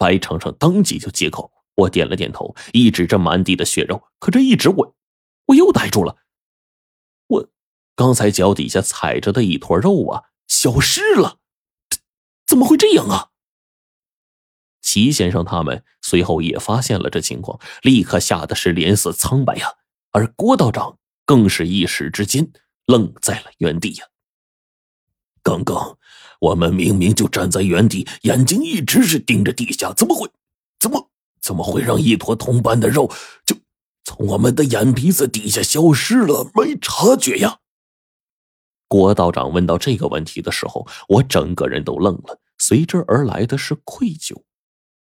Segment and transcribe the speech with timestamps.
[0.00, 4.02] 白程程当即就接口，我点了点头，一指这满地的血肉。
[4.18, 4.96] 可这一指，我
[5.48, 6.16] 我又呆住了。
[7.26, 7.48] 我
[7.94, 11.36] 刚才脚底下踩着的一坨肉啊，消失了，
[12.46, 13.28] 怎么会这样啊？
[14.80, 19.74] 齐先生他们随后也发现了这情况，立刻吓得是脸色苍白呀。
[20.12, 22.50] 而郭道长更是一时之间
[22.86, 24.06] 愣在了原地呀。
[25.42, 25.98] 刚刚
[26.40, 30.30] 我们明明就站在原地，眼睛一直是盯着地下，怎么会，
[30.78, 31.10] 怎么
[31.40, 33.10] 怎么会让一坨同伴的肉
[33.44, 33.56] 就
[34.04, 36.50] 从我们的眼皮子底下消失了？
[36.54, 37.58] 没察觉呀？
[38.88, 44.42] 郭道长问到这个问题的时候，我整个人都愣了，随之而来的是愧疚。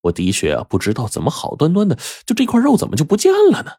[0.00, 3.72] 我的确啊，不知道怎么好端端的，就这块肉怎么就不见了呢？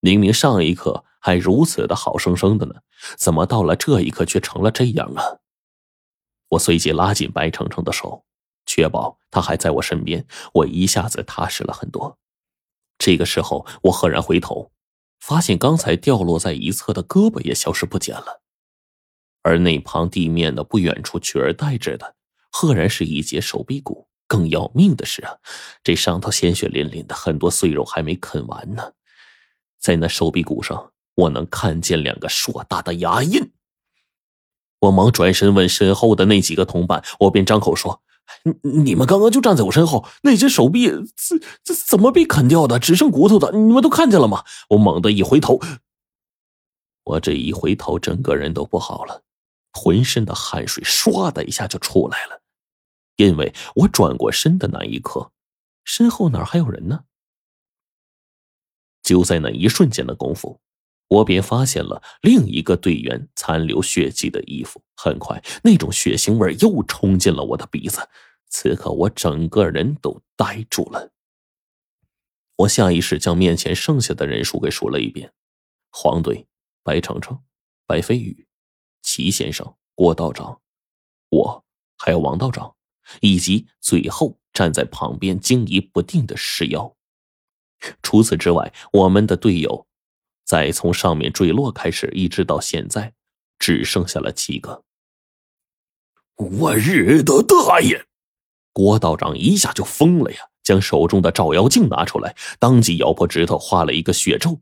[0.00, 2.74] 明明上一刻还如此的好生生的呢，
[3.16, 5.38] 怎么到了这一刻却成了这样啊？
[6.48, 8.24] 我随即拉紧白程程的手，
[8.66, 12.18] 确保他还在我身边，我一下子踏实了很多。
[12.98, 14.70] 这个时候，我赫然回头，
[15.20, 18.42] 发现刚才掉落在一侧的胳膊也消失不见了，
[19.42, 22.14] 而那旁地面的不远处取而代之的，
[22.50, 24.08] 赫然是一截手臂骨。
[24.28, 25.38] 更要命的是啊，
[25.84, 28.92] 这上头鲜血淋淋的，很多碎肉还没啃完呢。
[29.78, 33.52] 在那手臂骨上，我能看见两个硕大的牙印。
[34.80, 38.02] 我忙转身问身后的那几个同伴，我便张口说
[38.62, 42.78] ：“你你们刚刚就站在我身后，那些手臂怎怎怎么被啃掉的？
[42.78, 45.60] 只剩骨头的，你们都看见了吗？”我猛地一回头，
[47.04, 49.22] 我这一回头，整个人都不好了，
[49.72, 52.42] 浑身的汗水唰的一下就出来了，
[53.16, 55.32] 因为我转过身的那一刻，
[55.84, 57.04] 身后哪还有人呢？
[59.02, 60.60] 就在那一瞬间的功夫。
[61.08, 68.08] 我便发现了另一个队员残留血迹的衣服，很快那种血腥味又冲进了我的鼻子。
[68.48, 71.12] 此刻我整个人都呆住了。
[72.56, 75.32] 我下意识将面前剩下的人数给数了一遍：
[75.90, 76.46] 黄队、
[76.82, 77.40] 白程程、
[77.86, 78.46] 白飞宇、
[79.02, 80.60] 齐先生、郭道长，
[81.28, 81.64] 我
[81.98, 82.74] 还有王道长，
[83.20, 86.96] 以及最后站在旁边惊疑不定的石妖。
[88.02, 89.86] 除此之外，我们的队友。
[90.46, 93.12] 再从上面坠落开始，一直到现在，
[93.58, 94.84] 只剩下了七个。
[96.36, 98.06] 我日的大爷！
[98.72, 104.60] 郭道长一下就疯了呀，将手中的照妖镜拿出来，当即咬破指头画了一个血咒，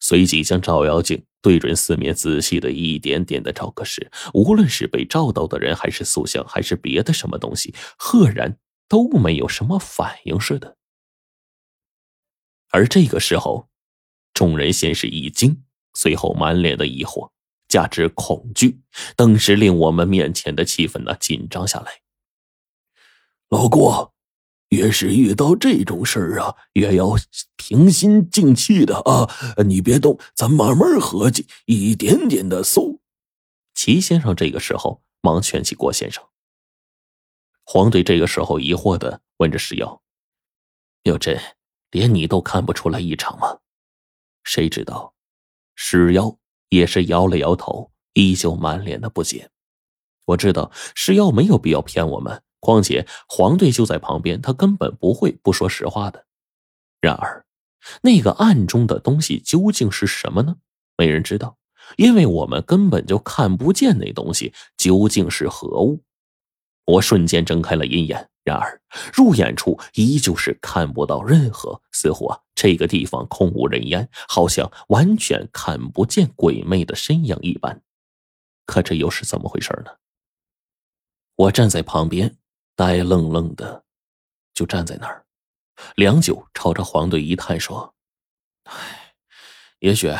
[0.00, 3.70] 随即将照妖镜对准四面，仔细的一点点的照。
[3.70, 10.76] 可是，无论是被照到的人，还是塑像，还是别的什么东西，赫然都没有什么反应似的。
[12.70, 13.68] 而这个时候。
[14.42, 15.62] 众人先是一惊，
[15.94, 17.30] 随后满脸的疑惑，
[17.68, 18.80] 加之恐惧，
[19.16, 22.00] 顿时令我们面前的气氛呢紧张下来。
[23.50, 24.12] 老郭，
[24.70, 27.16] 越是遇到这种事儿啊，越要
[27.54, 29.30] 平心静气的啊！
[29.64, 32.98] 你别动，咱慢慢合计，一点点的搜。
[33.74, 36.24] 齐先生这个时候忙劝起郭先生。
[37.62, 40.02] 黄队这个时候疑惑的问着石妖
[41.04, 41.40] ：“有朕，
[41.92, 43.58] 连你都看不出来异常吗？”
[44.44, 45.14] 谁知道，
[45.74, 46.38] 石妖
[46.68, 49.50] 也是摇了摇头，依旧满脸的不解。
[50.26, 56.26] 我知道石妖没有必要骗我们，况且黄队就在旁边，他根本不会不说实话的。
[57.00, 57.44] 然而，
[58.02, 60.56] 那个暗中的东西究竟是什么呢？
[60.96, 61.58] 没人知道，
[61.96, 66.02] 因为我们根本就看不见那东西究竟是何物。
[66.84, 68.28] 我瞬间睁开了阴眼。
[68.44, 68.80] 然而，
[69.12, 77.80] 入眼处依旧是看不到任何，似乎啊，这个地方空无人烟，好像完全看不见鬼魅的身影一般。
[78.66, 79.92] 可这又是怎么回事呢？
[81.36, 82.36] 我站在旁边，
[82.74, 83.84] 呆愣愣的，
[84.54, 85.24] 就站在那儿，
[85.94, 87.94] 良久，朝着黄队一叹说
[88.64, 89.14] ：“唉，
[89.78, 90.12] 也许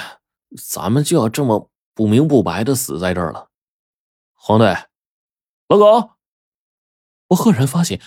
[0.57, 3.51] 咱们就要这么不明不白的死在这儿了。”
[4.35, 4.77] 黄队，
[5.69, 6.22] 老狗。
[7.33, 8.01] 我赫然发现，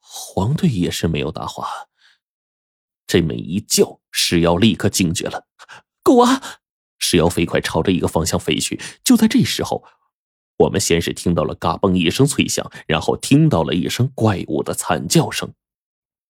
[0.00, 1.88] 黄队也是没有答话。
[3.06, 5.46] 这么一叫，石妖立刻惊觉了。
[6.02, 6.40] 狗啊！
[6.98, 8.80] 石妖飞快朝着一个方向飞去。
[9.02, 9.84] 就在这时候，
[10.58, 15.52] 我们先是听到了嘎嘣一声脆响，然后听到了一声怪物的惨叫声。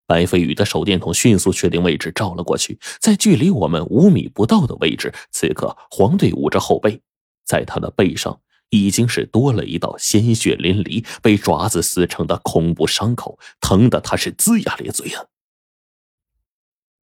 [0.06, 7.02] 白飞宇的手电筒迅速确定位置，照了过去，在距离我们五米不到的位置，此刻黄队捂着后背，
[7.46, 8.42] 在他的背上。
[8.72, 15.26] 已经是多了一道鲜血淋漓、被爪子撕成的恐怖伤口，疼得他是龇牙咧嘴啊！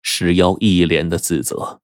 [0.02, 1.80] 石妖一脸的自责，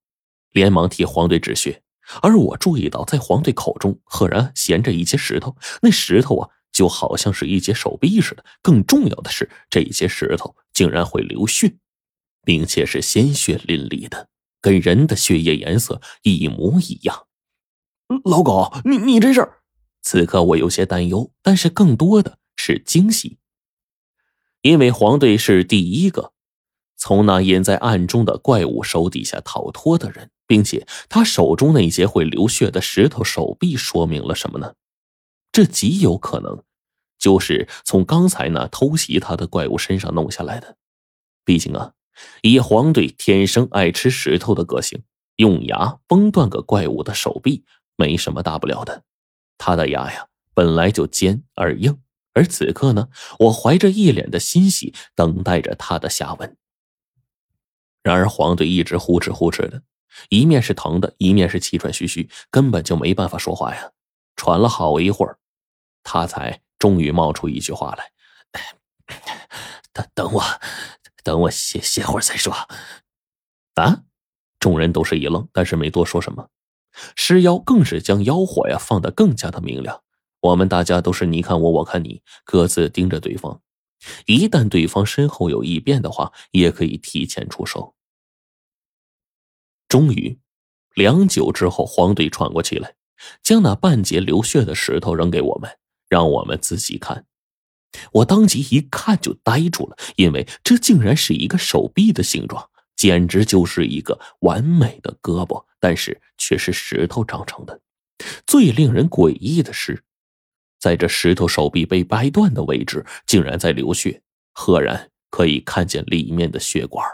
[0.51, 1.83] 连忙替黄队止血，
[2.21, 8.43] 而我注意到，在黄队口中赫然衔着一些石头，那石头啊，就好像是一截手臂似的。
[8.61, 11.75] 更重要的是，这些石头竟然会流血，
[12.43, 14.29] 并且是鲜血淋漓的，
[14.59, 17.27] 跟人的血液颜色一模一样。
[18.25, 19.47] 老狗，你你这是？
[20.09, 23.37] 此刻我有些担忧，但是更多的是惊喜，
[24.63, 26.33] 因为黄队是第一个
[26.97, 34.73] 从那隐在暗中的怪物手底下逃脱的人，并且他手中那些会流血的石头手臂说明了什么呢？
[35.51, 36.63] 这极有可能
[37.19, 40.75] 就是从刚才那偷袭他的怪物身上弄下来的。
[41.45, 41.93] 毕竟啊，
[42.41, 45.03] 以黄队天生爱吃石头的个性，
[45.35, 47.63] 用牙崩断个怪物的手臂
[47.95, 49.03] 没什么大不了的。
[49.59, 50.25] 他的牙呀，
[50.55, 52.01] 本来就尖而硬，
[52.33, 56.57] 而此刻呢，我怀着一脸的欣喜，等待着他的下文。
[58.01, 59.83] 然而黄队一直呼哧呼哧的，
[60.29, 63.91] 一面是疼的，一面是气喘吁吁，根本就没办法说话呀。
[64.35, 65.37] 喘了好一会儿，
[66.01, 68.11] 他才终于冒出一句话来
[69.93, 70.43] ：“等等我，
[71.23, 72.53] 等我歇歇会儿再说。”
[73.75, 74.03] 啊！
[74.59, 76.49] 众人都是一愣，但是没多说什么。
[77.15, 80.03] 尸妖更是将妖火呀放得更加的明亮。
[80.41, 83.61] 我们大家都是你看我，我看你，各自盯着对方。
[84.25, 87.95] 一旦对方身后有异变的话，也可以提前出手。
[89.89, 90.39] 终于，
[90.95, 92.95] 良久之后，黄队喘过气来，
[93.43, 97.25] 将那半截流血的石头扔给我们，让我们仔细看。
[98.13, 102.69] 我当即一看就呆住了，因为这竟然是一个手臂的形状。
[102.99, 107.79] 简直就是一个完美的胳膊，但是却是石头长成的。
[108.45, 110.03] 最令人诡异的是，
[110.81, 117.07] 在这石头手臂被掰断的位置，竟然在流血，赫然可以看见里面的血管。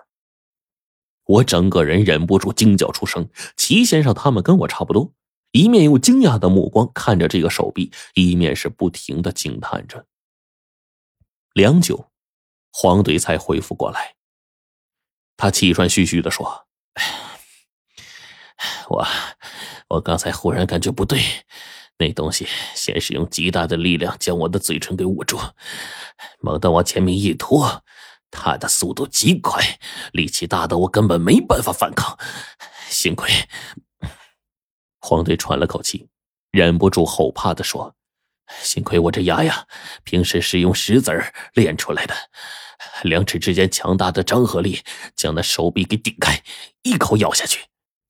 [1.26, 3.30] 我整个人忍不住惊叫出声。
[3.56, 5.14] 齐先生他们跟我差不多，
[5.52, 10.08] 一面用惊讶的目光看着这个手臂，一面是不停的惊叹着。
[11.54, 12.10] 良久，
[12.72, 14.15] 黄队才恢复过来。
[15.38, 16.66] 他气喘吁吁的说
[18.88, 19.06] ：“我，
[19.90, 21.22] 我刚才忽然感觉不对，
[21.98, 25.38] 那东西先是用极大的力量将我的嘴唇给捂住，
[26.40, 27.84] 猛地往前面一拖，
[28.32, 29.62] 他的速度极快，
[30.14, 32.18] 力气大的我根本没办法反抗。
[32.90, 33.30] 幸亏……”
[35.00, 36.08] 黄队喘了口气，
[36.50, 37.94] 忍不住后怕的说
[38.64, 39.68] ：“幸亏我这牙呀，
[40.04, 41.12] 平时是用石子
[41.54, 42.16] 练出来的。”
[43.04, 44.80] 两齿之间强大的张合力
[45.16, 46.44] 将那手臂给顶开，
[46.84, 47.66] 一口咬下去。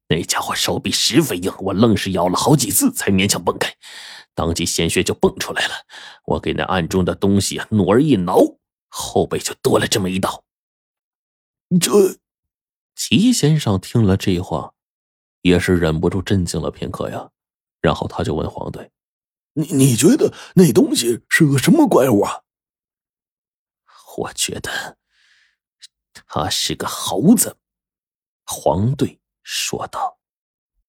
[0.07, 3.73] 那家伙手臂十分硬，我愣是咬了好几次才勉强崩开，
[4.35, 5.73] 当即鲜血就蹦出来了。
[6.25, 8.39] 我给那暗中的东西努儿一挠，
[8.87, 10.43] 后背就多了这么一道。
[11.81, 12.17] 这，
[12.95, 14.73] 齐先生听了这话，
[15.41, 17.29] 也是忍不住震惊了片刻呀。
[17.81, 18.91] 然后他就问黄队
[19.53, 22.41] ：“你你觉得那东西是个什么怪物啊？”
[24.17, 24.97] 我觉得
[26.27, 27.57] 他是个猴子，
[28.45, 30.14] 黄队说道。